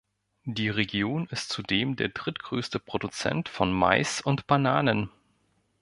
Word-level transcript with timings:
Die 0.47 0.69
Region 0.69 1.27
ist 1.27 1.49
zudem 1.51 1.95
der 1.95 2.09
drittgrößte 2.09 2.79
Produzent 2.79 3.49
von 3.49 3.71
Mais 3.71 4.19
und 4.19 4.47
Bananen. 4.47 5.11